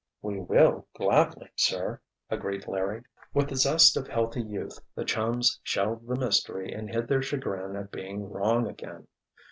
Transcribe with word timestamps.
"We 0.23 0.39
will, 0.39 0.87
gladly, 0.95 1.51
sir," 1.55 2.01
agreed 2.27 2.67
Larry. 2.67 3.03
With 3.35 3.49
the 3.49 3.55
zest 3.55 3.95
of 3.95 4.07
healthy 4.07 4.41
youth 4.41 4.79
the 4.95 5.05
chums 5.05 5.59
"shelved" 5.61 6.07
the 6.07 6.15
mystery 6.15 6.71
and 6.73 6.89
hid 6.89 7.07
their 7.07 7.21
chagrin 7.21 7.75
at 7.75 7.91
being 7.91 8.27
wrong 8.27 8.67
again. 8.67 9.07